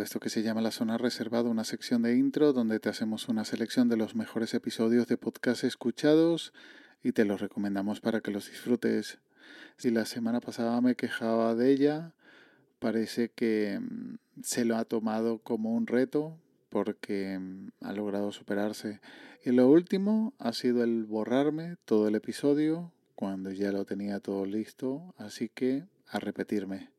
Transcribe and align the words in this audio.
Esto 0.00 0.20
que 0.20 0.30
se 0.30 0.42
llama 0.42 0.62
La 0.62 0.70
Zona 0.70 0.96
Reservada, 0.96 1.50
una 1.50 1.64
sección 1.64 2.02
de 2.02 2.16
intro 2.16 2.52
donde 2.52 2.80
te 2.80 2.88
hacemos 2.88 3.28
una 3.28 3.44
selección 3.44 3.88
de 3.88 3.96
los 3.96 4.14
mejores 4.14 4.54
episodios 4.54 5.06
de 5.06 5.18
podcast 5.18 5.64
escuchados 5.64 6.54
y 7.02 7.12
te 7.12 7.24
los 7.24 7.40
recomendamos 7.40 8.00
para 8.00 8.20
que 8.20 8.30
los 8.30 8.48
disfrutes. 8.48 9.18
Si 9.76 9.90
la 9.90 10.06
semana 10.06 10.40
pasada 10.40 10.80
me 10.80 10.94
quejaba 10.94 11.54
de 11.54 11.72
ella, 11.72 12.14
parece 12.78 13.28
que 13.28 13.80
mm, 13.80 14.14
se 14.42 14.64
lo 14.64 14.76
ha 14.76 14.84
tomado 14.84 15.38
como 15.38 15.74
un 15.74 15.86
reto 15.86 16.38
porque 16.70 17.38
mm, 17.38 17.72
ha 17.80 17.92
logrado 17.92 18.32
superarse. 18.32 19.00
Y 19.44 19.50
lo 19.50 19.68
último 19.68 20.32
ha 20.38 20.52
sido 20.52 20.84
el 20.84 21.04
borrarme 21.04 21.76
todo 21.84 22.08
el 22.08 22.14
episodio 22.14 22.92
cuando 23.14 23.50
ya 23.50 23.72
lo 23.72 23.84
tenía 23.84 24.20
todo 24.20 24.46
listo, 24.46 25.12
así 25.18 25.48
que 25.48 25.84
a 26.06 26.18
repetirme. 26.18 26.91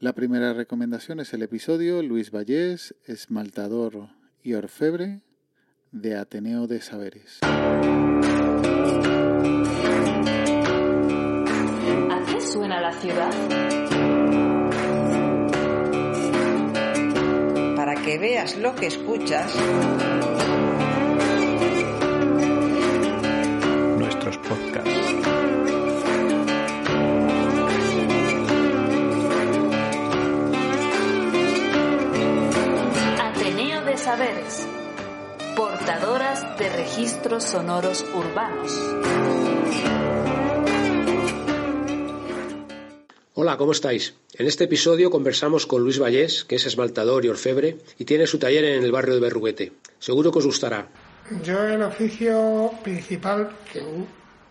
La 0.00 0.12
primera 0.12 0.52
recomendación 0.52 1.18
es 1.18 1.34
el 1.34 1.42
episodio 1.42 2.04
Luis 2.04 2.30
Vallés, 2.30 2.94
esmaltador 3.06 4.10
y 4.44 4.54
orfebre 4.54 5.22
de 5.90 6.16
Ateneo 6.16 6.68
de 6.68 6.80
Saberes. 6.80 7.40
¿A 7.42 7.48
qué 12.26 12.40
suena 12.40 12.80
la 12.80 12.92
ciudad? 12.92 13.32
Para 17.74 17.96
que 17.96 18.18
veas 18.20 18.56
lo 18.56 18.76
que 18.76 18.86
escuchas, 18.86 19.52
nuestros 23.98 24.38
podcasts. 24.38 25.37
Saberes. 34.18 34.66
Portadoras 35.54 36.58
de 36.58 36.68
registros 36.70 37.44
sonoros 37.44 38.04
urbanos. 38.12 38.72
Hola, 43.34 43.56
¿cómo 43.56 43.70
estáis? 43.70 44.16
En 44.34 44.48
este 44.48 44.64
episodio 44.64 45.12
conversamos 45.12 45.66
con 45.66 45.84
Luis 45.84 46.00
Vallés, 46.00 46.44
que 46.44 46.56
es 46.56 46.66
esmaltador 46.66 47.24
y 47.24 47.28
orfebre, 47.28 47.78
y 47.96 48.06
tiene 48.06 48.26
su 48.26 48.40
taller 48.40 48.64
en 48.64 48.82
el 48.82 48.90
barrio 48.90 49.14
de 49.14 49.20
Berruguete. 49.20 49.72
Seguro 50.00 50.32
que 50.32 50.38
os 50.40 50.46
gustará. 50.46 50.88
Yo 51.44 51.62
el 51.62 51.80
oficio 51.84 52.72
principal 52.82 53.48
que 53.72 53.84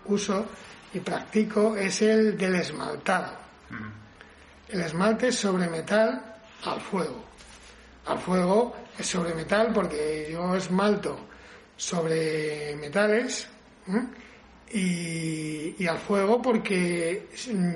uso 0.05 0.45
y 0.93 1.01
practico 1.01 1.75
es 1.75 2.01
el 2.03 2.37
del 2.37 2.55
esmaltado. 2.55 3.33
El 4.69 4.79
esmalte 4.79 5.27
es 5.27 5.35
sobre 5.35 5.67
metal 5.67 6.37
al 6.63 6.79
fuego. 6.79 7.21
Al 8.05 8.19
fuego 8.19 8.86
sobre 9.01 9.33
metal 9.33 9.71
porque 9.73 10.29
yo 10.31 10.55
esmalto 10.55 11.17
sobre 11.75 12.75
metales 12.75 13.47
y 14.71 15.85
al 15.85 15.97
fuego 15.99 16.41
porque 16.41 17.27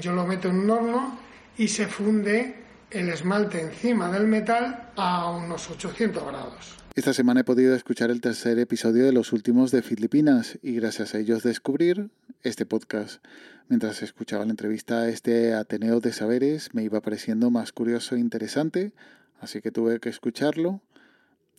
yo 0.01 0.11
lo 0.13 0.25
meto 0.25 0.49
en 0.49 0.59
un 0.59 0.69
horno 0.69 1.19
y 1.57 1.67
se 1.67 1.87
funde 1.87 2.55
el 2.89 3.09
esmalte 3.09 3.61
encima 3.61 4.11
del 4.11 4.27
metal 4.27 4.91
a 4.95 5.29
unos 5.31 5.69
800 5.69 6.23
grados. 6.23 6.77
Esta 6.93 7.13
semana 7.13 7.41
he 7.41 7.43
podido 7.45 7.73
escuchar 7.73 8.11
el 8.11 8.19
tercer 8.19 8.59
episodio 8.59 9.05
de 9.05 9.13
los 9.13 9.31
últimos 9.31 9.71
de 9.71 9.81
Filipinas 9.81 10.59
y 10.61 10.73
gracias 10.73 11.15
a 11.15 11.19
ellos 11.19 11.41
descubrir 11.41 12.09
este 12.43 12.65
podcast. 12.65 13.23
Mientras 13.69 14.01
escuchaba 14.01 14.43
la 14.43 14.51
entrevista 14.51 15.03
a 15.03 15.09
este 15.09 15.53
Ateneo 15.53 16.01
de 16.01 16.11
Saberes 16.11 16.73
me 16.73 16.83
iba 16.83 16.99
pareciendo 16.99 17.49
más 17.49 17.71
curioso 17.71 18.15
e 18.15 18.19
interesante, 18.19 18.91
así 19.39 19.61
que 19.61 19.71
tuve 19.71 20.01
que 20.01 20.09
escucharlo 20.09 20.81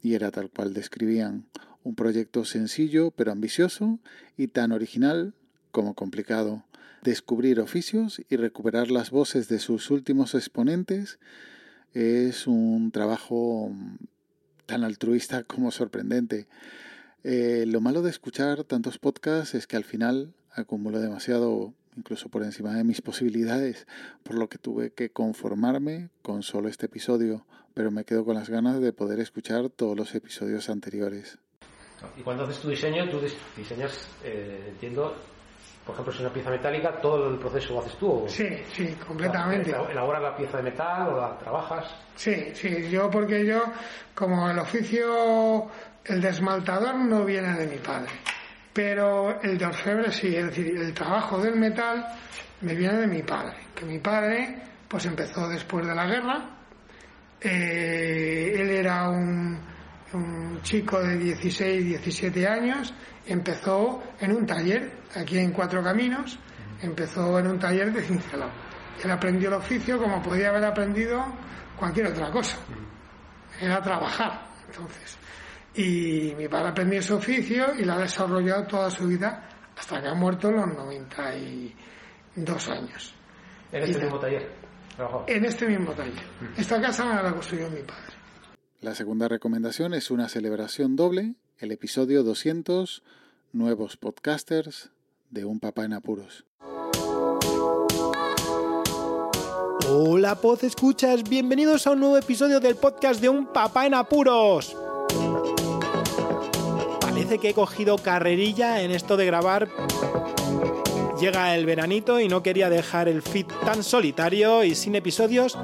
y 0.02 0.14
era 0.14 0.30
tal 0.30 0.50
cual 0.50 0.74
describían. 0.74 1.46
Un 1.84 1.94
proyecto 1.94 2.44
sencillo 2.44 3.10
pero 3.10 3.32
ambicioso 3.32 3.98
y 4.36 4.48
tan 4.48 4.72
original 4.72 5.34
como 5.70 5.94
complicado. 5.94 6.64
Descubrir 7.02 7.60
oficios 7.60 8.22
y 8.28 8.36
recuperar 8.36 8.91
las 8.91 9.10
voces 9.10 9.48
de 9.48 9.58
sus 9.58 9.91
últimos 9.91 10.34
exponentes 10.34 11.18
es 11.94 12.46
un 12.46 12.91
trabajo 12.92 13.72
tan 14.66 14.84
altruista 14.84 15.42
como 15.44 15.70
sorprendente. 15.70 16.46
Eh, 17.24 17.64
lo 17.66 17.80
malo 17.80 18.02
de 18.02 18.10
escuchar 18.10 18.64
tantos 18.64 18.98
podcasts 18.98 19.54
es 19.54 19.66
que 19.66 19.76
al 19.76 19.84
final 19.84 20.34
acumulo 20.54 21.00
demasiado, 21.00 21.74
incluso 21.97 22.28
por 22.28 22.42
encima 22.42 22.75
de 22.75 22.84
mis 22.84 23.00
posibilidades, 23.03 23.86
por 24.22 24.36
lo 24.36 24.48
que 24.48 24.58
tuve 24.58 24.92
que 24.92 25.10
conformarme 25.10 26.10
con 26.22 26.42
solo 26.42 26.69
este 26.69 26.86
episodio, 26.86 27.47
pero 27.75 27.91
me 27.91 28.04
quedo 28.04 28.25
con 28.25 28.34
las 28.34 28.48
ganas 28.50 28.80
de 28.80 28.92
poder 28.92 29.20
escuchar 29.20 29.69
todos 29.70 29.97
los 29.97 30.14
episodios 30.14 30.69
anteriores. 30.69 31.38
Y 32.19 32.22
cuando 32.22 32.44
haces 32.44 32.58
tu 32.58 32.69
diseño, 32.69 33.08
tú 33.08 33.20
dis- 33.20 33.36
diseñas, 33.56 34.08
eh, 34.25 34.66
entiendo, 34.70 35.14
por 35.86 35.94
ejemplo, 35.94 36.12
si 36.12 36.19
es 36.19 36.25
una 36.25 36.32
pieza 36.32 36.50
metálica, 36.50 37.00
todo 37.00 37.30
el 37.30 37.38
proceso 37.38 37.75
lo 37.75 37.80
haces 37.80 37.97
tú. 37.97 38.10
O, 38.24 38.28
Sí, 38.28 38.48
sí, 38.74 38.97
completamente. 39.06 39.72
Elab- 39.72 39.91
¿Elaboras 39.91 40.20
la 40.22 40.36
pieza 40.36 40.56
de 40.56 40.62
metal 40.64 41.09
o 41.09 41.20
la 41.20 41.38
trabajas? 41.38 41.94
Sí, 42.16 42.50
sí, 42.54 42.91
yo 42.91 43.09
porque 43.09 43.47
yo, 43.47 43.62
como 44.14 44.50
el 44.50 44.59
oficio, 44.59 45.69
el 46.04 46.20
de 46.20 46.28
esmaltador 46.28 46.97
no 46.97 47.24
viene 47.24 47.56
de 47.56 47.66
mi 47.69 47.78
padre, 47.78 48.10
pero 48.72 49.41
el 49.43 49.59
de 49.59 49.66
orfebre 49.66 50.10
sí, 50.12 50.34
es 50.34 50.47
decir, 50.47 50.77
el 50.77 50.94
trabajo 50.94 51.38
del 51.38 51.56
metal 51.56 52.06
me 52.62 52.75
viene 52.75 52.99
de 52.99 53.06
mi 53.06 53.22
padre, 53.22 53.56
que 53.75 53.84
mi 53.84 53.99
padre 53.99 54.62
pues 54.88 55.06
empezó 55.06 55.49
después 55.49 55.87
de 55.87 55.94
la 55.94 56.06
guerra, 56.06 56.50
eh, 57.41 58.55
él 58.56 58.71
era 58.71 59.09
un, 59.09 59.59
un 60.12 60.60
chico 60.62 61.00
de 61.00 61.16
16, 61.16 61.84
17 61.87 62.47
años, 62.47 62.94
empezó 63.27 64.03
en 64.21 64.33
un 64.33 64.47
taller, 64.47 64.93
aquí 65.16 65.39
en 65.39 65.53
Cuatro 65.53 65.83
Caminos, 65.83 66.39
empezó 66.83 67.39
en 67.39 67.47
un 67.49 67.59
taller 67.59 67.93
de 67.93 68.03
cincelado. 68.03 68.50
Él 69.03 69.10
aprendió 69.10 69.49
el 69.49 69.54
oficio 69.54 69.99
como 69.99 70.22
podía 70.22 70.50
haber 70.50 70.65
aprendido 70.65 71.25
cualquier 71.77 72.06
otra 72.09 72.31
cosa. 72.31 72.59
Era 73.60 73.81
trabajar, 73.81 74.47
entonces. 74.66 75.16
Y 75.75 76.34
mi 76.37 76.49
padre 76.49 76.69
aprendió 76.69 77.00
ese 77.00 77.15
oficio 77.15 77.75
y 77.78 77.84
lo 77.84 77.94
ha 77.94 77.99
desarrollado 77.99 78.66
toda 78.66 78.91
su 78.91 79.06
vida 79.06 79.49
hasta 79.77 80.03
que 80.03 80.09
ha 80.09 80.15
muerto 80.15 80.49
a 80.49 80.53
los 80.53 80.66
92 80.75 82.69
años. 82.69 83.15
En 83.72 83.83
este 83.84 83.99
Y- 83.99 84.03
mismo 84.03 84.19
taller. 84.19 84.50
En 85.27 85.44
este 85.47 85.66
mismo 85.66 85.93
taller. 85.93 86.22
Esta 86.56 86.81
casa 86.81 87.05
me 87.06 87.22
la 87.22 87.33
construyó 87.33 87.71
mi 87.71 87.81
padre. 87.83 88.12
La 88.83 88.95
segunda 88.95 89.28
recomendación 89.28 89.95
es 89.95 90.10
una 90.10 90.28
celebración 90.28 90.97
doble, 90.97 91.34
el 91.59 91.72
episodio 91.72 92.22
200, 92.22 93.03
Nuevos 93.53 93.97
Podcasters 93.97 94.91
de 95.30 95.45
Un 95.47 95.60
Papá 95.60 95.84
en 95.84 95.95
Apuros. 95.95 96.45
Hola, 99.89 100.34
Poz 100.41 100.65
Escuchas, 100.65 101.22
bienvenidos 101.28 101.86
a 101.86 101.92
un 101.92 102.01
nuevo 102.01 102.16
episodio 102.18 102.60
del 102.60 102.77
podcast 102.77 103.21
de 103.21 103.28
Un 103.28 103.47
Papá 103.53 103.86
en 103.86 103.95
Apuros. 103.95 104.77
Que 107.40 107.50
he 107.50 107.54
cogido 107.54 107.96
carrerilla 107.96 108.82
en 108.82 108.90
esto 108.90 109.16
de 109.16 109.24
grabar. 109.24 109.68
Llega 111.18 111.54
el 111.56 111.64
veranito 111.64 112.20
y 112.20 112.28
no 112.28 112.42
quería 112.42 112.68
dejar 112.68 113.08
el 113.08 113.22
feed 113.22 113.46
tan 113.64 113.82
solitario 113.82 114.62
y 114.64 114.74
sin 114.74 114.94
episodios. 114.94 115.58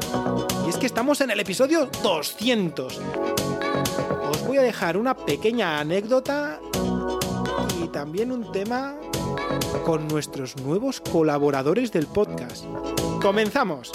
Y 0.66 0.70
es 0.70 0.76
que 0.78 0.86
estamos 0.86 1.20
en 1.20 1.30
el 1.30 1.40
episodio 1.40 1.86
200. 2.02 3.00
Os 4.30 4.46
voy 4.46 4.56
a 4.56 4.62
dejar 4.62 4.96
una 4.96 5.14
pequeña 5.14 5.78
anécdota 5.78 6.58
y 7.82 7.88
también 7.88 8.32
un 8.32 8.50
tema 8.50 8.94
con 9.84 10.08
nuestros 10.08 10.56
nuevos 10.56 11.00
colaboradores 11.00 11.92
del 11.92 12.06
podcast. 12.06 12.64
¡Comenzamos! 13.20 13.92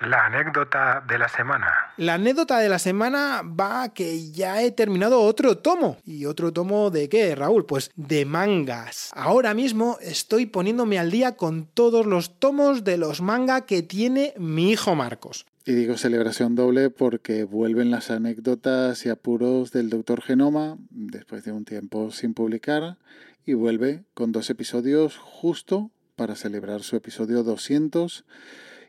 La 0.00 0.26
anécdota 0.26 1.02
de 1.06 1.18
la 1.18 1.28
semana. 1.28 1.87
La 1.98 2.14
anécdota 2.14 2.60
de 2.60 2.68
la 2.68 2.78
semana 2.78 3.42
va 3.42 3.82
a 3.82 3.92
que 3.92 4.30
ya 4.30 4.62
he 4.62 4.70
terminado 4.70 5.20
otro 5.20 5.58
tomo. 5.58 5.96
¿Y 6.04 6.26
otro 6.26 6.52
tomo 6.52 6.90
de 6.90 7.08
qué, 7.08 7.34
Raúl? 7.34 7.66
Pues 7.66 7.90
de 7.96 8.24
mangas. 8.24 9.10
Ahora 9.14 9.52
mismo 9.52 9.98
estoy 10.00 10.46
poniéndome 10.46 11.00
al 11.00 11.10
día 11.10 11.34
con 11.34 11.66
todos 11.66 12.06
los 12.06 12.38
tomos 12.38 12.84
de 12.84 12.98
los 12.98 13.20
manga 13.20 13.66
que 13.66 13.82
tiene 13.82 14.32
mi 14.38 14.70
hijo 14.70 14.94
Marcos. 14.94 15.44
Y 15.66 15.72
digo 15.72 15.96
celebración 15.96 16.54
doble 16.54 16.90
porque 16.90 17.42
vuelven 17.42 17.90
las 17.90 18.12
anécdotas 18.12 19.04
y 19.04 19.08
apuros 19.08 19.72
del 19.72 19.90
Doctor 19.90 20.22
Genoma 20.22 20.78
después 20.90 21.42
de 21.42 21.50
un 21.50 21.64
tiempo 21.64 22.12
sin 22.12 22.32
publicar 22.32 22.96
y 23.44 23.54
vuelve 23.54 24.04
con 24.14 24.30
dos 24.30 24.50
episodios 24.50 25.16
justo 25.16 25.90
para 26.14 26.36
celebrar 26.36 26.84
su 26.84 26.94
episodio 26.94 27.42
200 27.42 28.24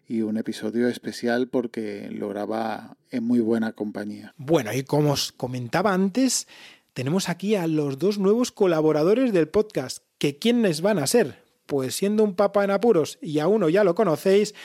y 0.09 0.23
un 0.23 0.37
episodio 0.37 0.89
especial 0.89 1.47
porque 1.47 2.09
lo 2.11 2.29
graba 2.29 2.97
en 3.11 3.23
muy 3.23 3.39
buena 3.39 3.73
compañía. 3.73 4.33
Bueno, 4.37 4.73
y 4.73 4.83
como 4.83 5.11
os 5.11 5.31
comentaba 5.31 5.93
antes, 5.93 6.47
tenemos 6.93 7.29
aquí 7.29 7.55
a 7.55 7.67
los 7.67 7.99
dos 7.99 8.17
nuevos 8.17 8.51
colaboradores 8.51 9.31
del 9.31 9.47
podcast. 9.47 10.03
¿Que 10.17 10.37
quiénes 10.37 10.81
van 10.81 10.97
a 10.97 11.05
ser? 11.05 11.43
Pues 11.67 11.95
siendo 11.95 12.23
un 12.23 12.33
papa 12.33 12.63
en 12.63 12.71
apuros 12.71 13.19
y 13.21 13.37
a 13.37 13.47
uno 13.47 13.69
ya 13.69 13.83
lo 13.83 13.93
conocéis, 13.93 14.55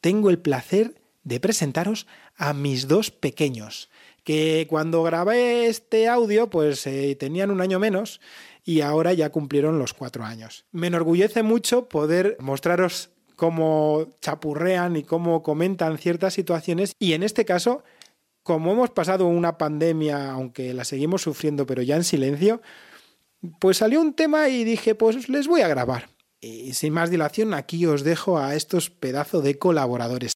tengo 0.00 0.28
el 0.28 0.40
placer 0.40 0.96
de 1.22 1.38
presentaros 1.38 2.08
a 2.36 2.52
mis 2.52 2.88
dos 2.88 3.12
pequeños, 3.12 3.88
que 4.24 4.66
cuando 4.68 5.04
grabé 5.04 5.68
este 5.68 6.08
audio 6.08 6.50
pues 6.50 6.84
eh, 6.88 7.16
tenían 7.18 7.52
un 7.52 7.60
año 7.60 7.78
menos 7.78 8.20
y 8.64 8.80
ahora 8.80 9.12
ya 9.12 9.30
cumplieron 9.30 9.78
los 9.78 9.94
cuatro 9.94 10.24
años. 10.24 10.64
Me 10.72 10.88
enorgullece 10.88 11.44
mucho 11.44 11.88
poder 11.88 12.36
mostraros 12.40 13.13
cómo 13.36 14.06
chapurrean 14.20 14.96
y 14.96 15.02
cómo 15.02 15.42
comentan 15.42 15.98
ciertas 15.98 16.34
situaciones. 16.34 16.94
Y 16.98 17.12
en 17.12 17.22
este 17.22 17.44
caso, 17.44 17.82
como 18.42 18.72
hemos 18.72 18.90
pasado 18.90 19.26
una 19.26 19.58
pandemia, 19.58 20.30
aunque 20.30 20.74
la 20.74 20.84
seguimos 20.84 21.22
sufriendo, 21.22 21.66
pero 21.66 21.82
ya 21.82 21.96
en 21.96 22.04
silencio, 22.04 22.60
pues 23.60 23.78
salió 23.78 24.00
un 24.00 24.14
tema 24.14 24.48
y 24.48 24.64
dije, 24.64 24.94
pues 24.94 25.28
les 25.28 25.48
voy 25.48 25.62
a 25.62 25.68
grabar. 25.68 26.08
Y 26.40 26.74
sin 26.74 26.92
más 26.92 27.10
dilación, 27.10 27.54
aquí 27.54 27.86
os 27.86 28.04
dejo 28.04 28.38
a 28.38 28.54
estos 28.54 28.90
pedazos 28.90 29.42
de 29.42 29.58
colaboradores. 29.58 30.32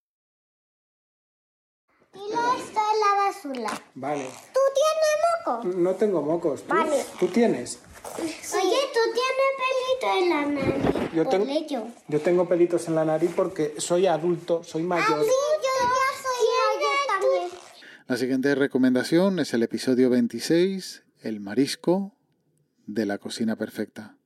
Tiro 2.13 2.25
esto 2.57 2.81
en 2.95 3.01
la 3.01 3.25
basura. 3.27 3.83
Vale. 3.95 4.25
¿Tú 4.55 4.61
tienes 4.75 5.67
mocos? 5.73 5.77
No 5.77 5.95
tengo 5.95 6.23
mocos. 6.23 6.63
¿Tú, 6.63 6.75
Vale. 6.75 7.05
¿tú 7.21 7.27
tienes? 7.27 7.81
Oye, 8.17 8.81
tú 8.95 9.01
tienes 9.13 9.51
pelito 9.59 10.19
en 10.19 10.29
la 10.31 10.47
nariz. 10.47 10.98
Yo 11.25 11.29
tengo- 11.29 11.47
yo. 12.09 12.19
Tengo 12.21 12.49
pelitos 12.49 12.87
en 12.89 12.95
la 12.95 13.05
nariz 13.05 13.31
porque 13.35 13.75
soy 13.79 14.07
adulto, 14.07 14.63
soy 14.65 14.83
mayor. 14.83 15.25
Sí, 15.25 15.31
yo 15.31 15.63
ya 15.65 16.23
soy 16.23 16.47
mayor 16.77 17.21
también. 17.21 17.61
La 18.07 18.17
siguiente 18.17 18.55
recomendación 18.55 19.39
es 19.39 19.55
el 19.55 19.63
episodio 19.63 20.11
26, 20.11 21.05
El 21.23 21.41
marisco 21.41 22.15
de 22.87 23.07
la 23.07 23.19
cocina 23.19 23.57
perfecta. 23.57 24.18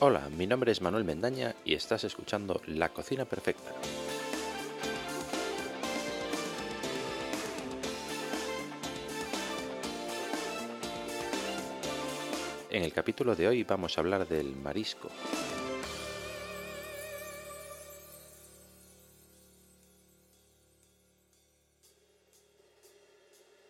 Hola, 0.00 0.28
mi 0.30 0.46
nombre 0.46 0.70
es 0.70 0.80
Manuel 0.80 1.02
Mendaña 1.02 1.56
y 1.64 1.74
estás 1.74 2.04
escuchando 2.04 2.60
La 2.66 2.90
Cocina 2.90 3.24
Perfecta. 3.24 3.72
En 12.70 12.84
el 12.84 12.92
capítulo 12.92 13.34
de 13.34 13.48
hoy 13.48 13.64
vamos 13.64 13.98
a 13.98 14.00
hablar 14.00 14.28
del 14.28 14.54
marisco. 14.54 15.08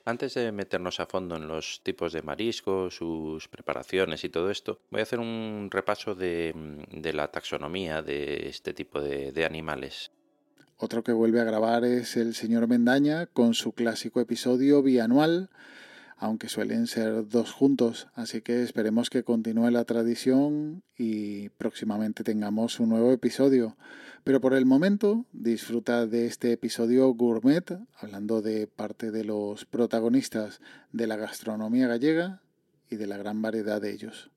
Antes 0.08 0.32
de 0.32 0.52
meternos 0.52 1.00
a 1.00 1.06
fondo 1.06 1.37
en 1.37 1.46
los 1.46 1.82
tipos 1.82 2.14
de 2.14 2.22
marisco, 2.22 2.90
sus 2.90 3.46
preparaciones 3.46 4.25
y 4.25 4.31
todo 4.31 4.50
esto, 4.50 4.81
voy 4.90 5.00
a 5.00 5.02
hacer 5.02 5.19
un 5.19 5.69
repaso 5.70 6.14
de, 6.14 6.55
de 6.90 7.12
la 7.12 7.31
taxonomía 7.31 8.00
de 8.00 8.49
este 8.49 8.72
tipo 8.72 9.02
de, 9.02 9.32
de 9.32 9.44
animales. 9.44 10.10
Otro 10.78 11.05
que 11.05 11.12
vuelve 11.12 11.43
a 11.43 11.44
grabar 11.44 11.84
es 11.84 12.16
el 12.16 12.34
señor 12.34 12.69
Mendaña 12.69 13.26
con 13.26 13.52
su 13.52 13.72
clásico 13.72 14.22
episodio 14.22 14.82
bianual, 14.82 15.50
aunque 16.19 16.49
suelen 16.49 16.87
ser 16.87 17.29
dos 17.29 17.53
juntos, 17.53 18.09
así 18.15 18.43
que 18.43 18.62
esperemos 18.62 19.09
que 19.09 19.23
continúe 19.23 19.70
la 19.70 19.85
tradición 19.85 20.82
y 20.97 21.49
próximamente 21.50 22.25
tengamos 22.25 22.81
un 22.81 22.91
nuevo 22.91 23.12
episodio. 23.12 23.76
Pero 24.25 24.41
por 24.41 24.53
el 24.55 24.67
momento 24.67 25.25
disfruta 25.32 26.06
de 26.06 26.26
este 26.26 26.53
episodio 26.53 27.09
gourmet, 27.15 27.79
hablando 27.97 28.43
de 28.43 28.67
parte 28.67 29.11
de 29.11 29.25
los 29.25 29.65
protagonistas 29.65 30.61
de 30.93 31.06
la 31.06 31.17
gastronomía 31.17 31.87
gallega 31.87 32.43
y 32.91 32.97
de 32.97 33.06
la 33.06 33.17
gran 33.17 33.41
variedad 33.41 33.81
de 33.81 33.93
ellos. 33.93 34.31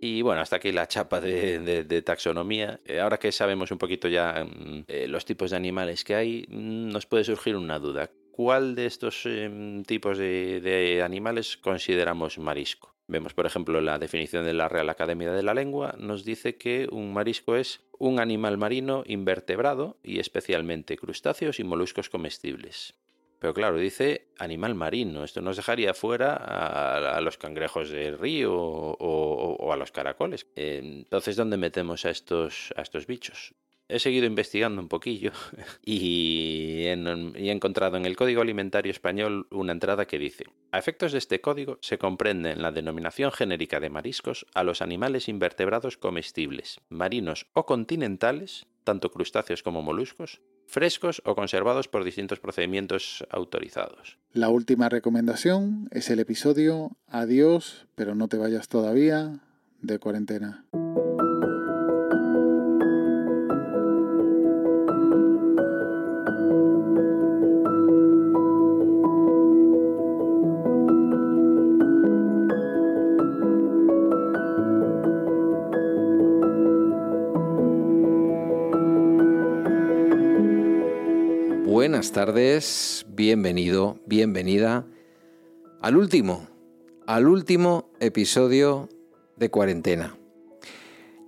Y 0.00 0.20
bueno, 0.22 0.40
hasta 0.40 0.56
aquí 0.56 0.72
la 0.72 0.88
chapa 0.88 1.20
de, 1.20 2.02
taxonomía. 2.04 2.80
Eh, 2.84 2.98
ahora 2.98 3.18
que 3.18 3.30
sabemos 3.30 3.70
un 3.70 3.78
poquito 3.78 4.08
ya 4.08 4.44
mm, 4.44 4.84
eh, 4.88 5.06
los 5.06 5.24
tipos 5.24 5.52
de 5.52 5.56
animales 5.56 6.02
que 6.02 6.16
hay, 6.16 6.44
mm, 6.48 6.88
nos 6.88 7.06
puede 7.06 7.22
surgir 7.22 7.54
una 7.54 7.78
duda. 7.78 8.10
¿Cuál 8.32 8.74
de 8.74 8.86
estos 8.86 9.26
em, 9.26 9.82
tipos 9.84 10.16
de, 10.16 11.02
animales 11.04 11.58
consideramos 11.58 12.38
marisco? 12.38 12.94
Vemos, 13.06 13.34
por 13.34 13.44
ejemplo, 13.44 13.80
la 13.82 13.98
definición 13.98 14.46
de 14.46 14.54
la 14.54 14.70
Real 14.70 14.88
Academia 14.88 15.30
de 15.32 15.42
la 15.42 15.52
Lengua, 15.52 15.94
nos 15.98 16.24
dice 16.24 16.56
que 16.56 16.88
un 16.90 17.12
marisco 17.12 17.56
es 17.56 17.82
un 17.98 18.20
animal 18.20 18.56
marino 18.56 19.04
invertebrado 19.06 19.98
y 20.02 20.18
especialmente 20.18 20.96
crustáceos 20.96 21.60
y 21.60 21.64
moluscos 21.64 22.08
comestibles. 22.08 22.94
Pero 23.38 23.52
claro, 23.52 23.76
dice 23.76 24.28
animal 24.38 24.74
marino. 24.74 25.24
Esto 25.24 25.42
nos 25.42 25.56
dejaría 25.56 25.92
fuera 25.92 26.34
a, 26.36 27.20
los 27.20 27.36
cangrejos 27.36 27.90
del 27.90 28.18
río 28.18 28.54
o, 28.54 29.56
o- 29.58 29.72
a 29.72 29.76
los 29.76 29.92
caracoles. 29.92 30.46
Entonces, 30.56 31.36
¿dónde 31.36 31.58
metemos 31.58 32.06
a 32.06 32.10
estos, 32.10 32.72
a 32.76 32.82
estos 32.82 33.06
bichos? 33.06 33.52
He 33.92 33.98
seguido 33.98 34.24
investigando 34.24 34.80
un 34.80 34.88
poquillo 34.88 35.32
y, 35.84 36.84
he 36.86 37.50
encontrado 37.50 37.98
en 37.98 38.06
el 38.06 38.16
Código 38.16 38.40
Alimentario 38.40 38.90
Español 38.90 39.46
una 39.50 39.72
entrada 39.72 40.06
que 40.06 40.18
dice, 40.18 40.44
a 40.70 40.78
efectos 40.78 41.12
de 41.12 41.18
este 41.18 41.42
código 41.42 41.76
se 41.82 41.98
comprende 41.98 42.52
en 42.52 42.62
la 42.62 42.72
denominación 42.72 43.32
genérica 43.32 43.80
de 43.80 43.90
mariscos 43.90 44.46
a 44.54 44.64
los 44.64 44.80
animales 44.80 45.28
invertebrados 45.28 45.98
comestibles, 45.98 46.80
marinos 46.88 47.48
o 47.52 47.66
continentales, 47.66 48.66
tanto 48.82 49.10
crustáceos 49.10 49.62
como 49.62 49.82
moluscos, 49.82 50.40
frescos 50.66 51.20
o 51.26 51.34
conservados 51.34 51.88
por 51.88 52.02
distintos 52.02 52.40
procedimientos 52.40 53.26
autorizados. 53.28 54.18
La 54.32 54.48
última 54.48 54.88
recomendación 54.88 55.88
es 55.90 56.08
el 56.08 56.20
episodio 56.20 56.96
Adiós, 57.08 57.86
pero 57.94 58.14
no 58.14 58.28
te 58.28 58.38
vayas 58.38 58.68
todavía 58.68 59.40
de 59.82 59.98
cuarentena. 59.98 60.64
Buenas 82.02 82.14
tardes, 82.14 83.06
bienvenido, 83.10 84.00
bienvenida 84.06 84.84
al 85.80 85.96
último, 85.96 86.48
al 87.06 87.28
último 87.28 87.92
episodio 88.00 88.88
de 89.36 89.50
cuarentena. 89.50 90.18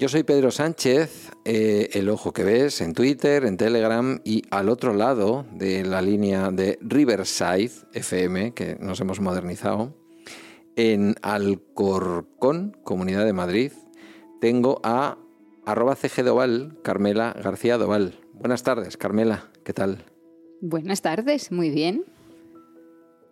Yo 0.00 0.08
soy 0.08 0.24
Pedro 0.24 0.50
Sánchez, 0.50 1.30
eh, 1.44 1.90
el 1.92 2.08
ojo 2.08 2.32
que 2.32 2.42
ves 2.42 2.80
en 2.80 2.92
Twitter, 2.92 3.44
en 3.44 3.56
Telegram 3.56 4.20
y 4.24 4.42
al 4.50 4.68
otro 4.68 4.94
lado 4.94 5.46
de 5.52 5.84
la 5.84 6.02
línea 6.02 6.50
de 6.50 6.76
Riverside 6.80 7.70
FM, 7.92 8.52
que 8.52 8.76
nos 8.80 9.00
hemos 9.00 9.20
modernizado, 9.20 9.94
en 10.74 11.14
Alcorcón, 11.22 12.76
Comunidad 12.82 13.24
de 13.24 13.32
Madrid, 13.32 13.70
tengo 14.40 14.80
a 14.82 15.18
arroba 15.66 15.94
CG 15.94 16.24
Doval, 16.24 16.80
Carmela 16.82 17.32
García 17.40 17.78
Doval. 17.78 18.18
Buenas 18.32 18.64
tardes, 18.64 18.96
Carmela, 18.96 19.52
¿qué 19.62 19.72
tal? 19.72 20.13
Buenas 20.66 21.02
tardes, 21.02 21.52
muy 21.52 21.68
bien. 21.68 22.04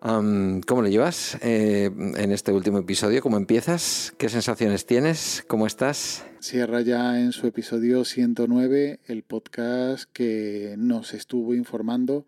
¿Cómo 0.02 0.82
lo 0.82 0.88
llevas 0.88 1.38
eh, 1.40 1.86
en 1.86 2.30
este 2.30 2.52
último 2.52 2.76
episodio? 2.76 3.22
¿Cómo 3.22 3.38
empiezas? 3.38 4.12
¿Qué 4.18 4.28
sensaciones 4.28 4.84
tienes? 4.84 5.42
¿Cómo 5.46 5.66
estás? 5.66 6.26
Cierra 6.40 6.82
ya 6.82 7.18
en 7.18 7.32
su 7.32 7.46
episodio 7.46 8.04
109 8.04 9.00
el 9.06 9.22
podcast 9.22 10.10
que 10.12 10.74
nos 10.76 11.14
estuvo 11.14 11.54
informando 11.54 12.26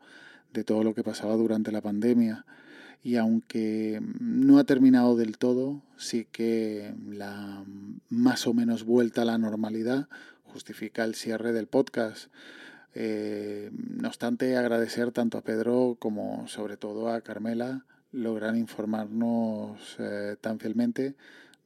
de 0.54 0.64
todo 0.64 0.82
lo 0.82 0.94
que 0.94 1.04
pasaba 1.04 1.34
durante 1.34 1.70
la 1.70 1.82
pandemia. 1.82 2.46
Y 3.02 3.16
aunque 3.16 4.00
no 4.18 4.58
ha 4.58 4.64
terminado 4.64 5.16
del 5.16 5.36
todo, 5.36 5.82
sí 5.98 6.26
que 6.32 6.94
la 7.06 7.62
más 8.08 8.46
o 8.46 8.54
menos 8.54 8.84
vuelta 8.84 9.20
a 9.20 9.26
la 9.26 9.36
normalidad 9.36 10.08
justifica 10.44 11.04
el 11.04 11.14
cierre 11.14 11.52
del 11.52 11.66
podcast. 11.66 12.30
Eh, 12.94 13.70
no 13.72 14.08
obstante, 14.08 14.56
agradecer 14.56 15.10
tanto 15.10 15.38
a 15.38 15.42
Pedro 15.42 15.96
como 15.98 16.46
sobre 16.46 16.76
todo 16.76 17.08
a 17.08 17.20
Carmela 17.20 17.84
logran 18.12 18.56
informarnos 18.56 19.96
eh, 19.98 20.36
tan 20.40 20.60
fielmente 20.60 21.16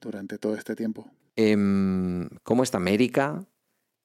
durante 0.00 0.38
todo 0.38 0.54
este 0.54 0.74
tiempo. 0.74 1.10
Em, 1.36 2.28
¿Cómo 2.42 2.62
está 2.62 2.78
América? 2.78 3.44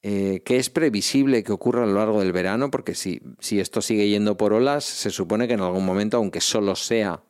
Eh, 0.02 0.42
¿Qué 0.44 0.58
es 0.58 0.70
previsible 0.70 1.44
que 1.44 1.54
ocurra 1.54 1.84
a 1.84 1.88
lo 1.88 1.94
largo 1.94 2.20
del 2.20 2.34
verano? 2.34 2.70
Porque 2.70 2.94
si, 2.94 3.22
si 3.40 3.62
esto 3.62 3.82
sigue 3.82 4.10
yendo 4.10 4.36
por 4.36 4.52
olas, 4.52 4.84
se 4.84 5.10
supone 5.10 5.48
que 5.48 5.54
en 5.54 5.62
algún 5.62 5.86
momento, 5.86 6.18
aunque 6.18 6.42
solo 6.42 6.76
sea 6.76 7.24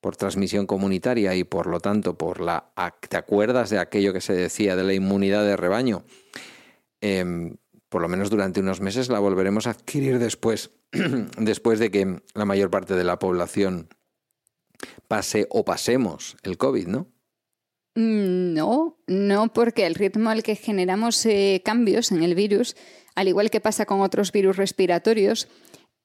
por 0.00 0.16
transmisión 0.16 0.66
comunitaria 0.66 1.34
y 1.36 1.44
por 1.44 1.68
lo 1.68 1.80
tanto 1.80 2.18
por 2.18 2.40
la... 2.40 2.72
¿Te 3.08 3.16
acuerdas 3.16 3.70
de 3.70 3.78
aquello 3.78 4.12
que 4.12 4.20
se 4.20 4.34
decía 4.34 4.74
de 4.74 4.82
la 4.84 4.94
inmunidad 4.94 5.44
de 5.44 5.56
rebaño? 5.56 6.04
Em, 7.00 7.56
por 7.88 8.02
lo 8.02 8.08
menos 8.08 8.30
durante 8.30 8.60
unos 8.60 8.80
meses, 8.80 9.08
la 9.08 9.18
volveremos 9.18 9.66
a 9.66 9.70
adquirir 9.70 10.18
después, 10.18 10.70
después 11.38 11.78
de 11.78 11.90
que 11.90 12.22
la 12.34 12.44
mayor 12.44 12.70
parte 12.70 12.94
de 12.94 13.04
la 13.04 13.18
población 13.18 13.88
pase 15.08 15.46
o 15.50 15.64
pasemos 15.64 16.36
el 16.42 16.56
COVID, 16.58 16.86
¿no? 16.86 17.06
Mm, 17.94 18.52
no, 18.52 18.98
no, 19.06 19.52
porque 19.52 19.86
el 19.86 19.94
ritmo 19.94 20.30
al 20.30 20.42
que 20.42 20.54
generamos 20.54 21.24
eh, 21.24 21.62
cambios 21.64 22.12
en 22.12 22.22
el 22.22 22.34
virus, 22.34 22.76
al 23.14 23.28
igual 23.28 23.50
que 23.50 23.60
pasa 23.60 23.86
con 23.86 24.02
otros 24.02 24.32
virus 24.32 24.56
respiratorios, 24.56 25.48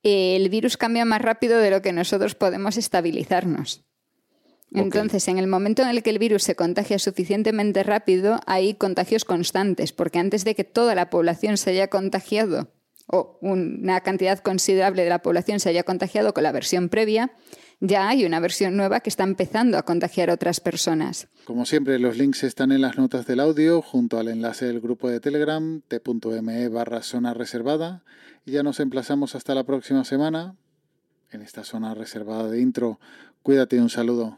el 0.03 0.49
virus 0.49 0.77
cambia 0.77 1.05
más 1.05 1.21
rápido 1.21 1.59
de 1.59 1.69
lo 1.69 1.81
que 1.81 1.93
nosotros 1.93 2.33
podemos 2.33 2.77
estabilizarnos. 2.77 3.83
Entonces, 4.73 5.27
en 5.27 5.37
el 5.37 5.47
momento 5.47 5.81
en 5.81 5.89
el 5.89 6.01
que 6.01 6.09
el 6.11 6.19
virus 6.19 6.43
se 6.43 6.55
contagia 6.55 6.97
suficientemente 6.97 7.83
rápido, 7.83 8.39
hay 8.45 8.73
contagios 8.73 9.25
constantes, 9.25 9.91
porque 9.91 10.19
antes 10.19 10.45
de 10.45 10.55
que 10.55 10.63
toda 10.63 10.95
la 10.95 11.09
población 11.09 11.57
se 11.57 11.71
haya 11.71 11.89
contagiado, 11.89 12.69
o 13.07 13.37
una 13.41 13.99
cantidad 14.01 14.39
considerable 14.39 15.03
de 15.03 15.09
la 15.09 15.21
población 15.21 15.59
se 15.59 15.69
haya 15.69 15.83
contagiado 15.83 16.33
con 16.33 16.43
la 16.43 16.53
versión 16.53 16.87
previa, 16.87 17.33
ya 17.81 18.07
hay 18.07 18.25
una 18.25 18.39
versión 18.39 18.77
nueva 18.77 18.99
que 18.99 19.09
está 19.09 19.23
empezando 19.23 19.77
a 19.77 19.83
contagiar 19.83 20.29
a 20.29 20.35
otras 20.35 20.59
personas. 20.59 21.27
Como 21.45 21.65
siempre, 21.65 21.99
los 21.99 22.15
links 22.15 22.43
están 22.43 22.71
en 22.71 22.81
las 22.81 22.97
notas 22.97 23.25
del 23.25 23.39
audio, 23.39 23.81
junto 23.81 24.19
al 24.19 24.27
enlace 24.27 24.65
del 24.65 24.79
grupo 24.79 25.09
de 25.09 25.19
Telegram, 25.19 25.81
t.me 25.87 26.69
barra 26.69 27.01
zona 27.01 27.33
reservada. 27.33 28.03
Y 28.45 28.51
ya 28.51 28.63
nos 28.63 28.79
emplazamos 28.79 29.35
hasta 29.35 29.55
la 29.55 29.65
próxima 29.65 30.05
semana 30.05 30.55
en 31.31 31.41
esta 31.41 31.63
zona 31.63 31.95
reservada 31.95 32.49
de 32.49 32.61
intro. 32.61 32.99
Cuídate 33.41 33.77
y 33.77 33.79
un 33.79 33.89
saludo. 33.89 34.37